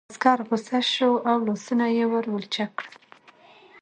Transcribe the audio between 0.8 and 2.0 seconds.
شو او لاسونه